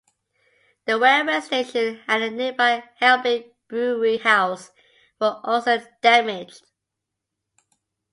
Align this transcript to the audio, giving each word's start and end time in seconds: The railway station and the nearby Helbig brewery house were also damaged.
The 0.85 0.97
railway 0.97 1.41
station 1.41 2.01
and 2.07 2.23
the 2.23 2.31
nearby 2.31 2.89
Helbig 2.99 3.53
brewery 3.67 4.17
house 4.17 4.71
were 5.19 5.39
also 5.43 5.79
damaged. 6.01 6.65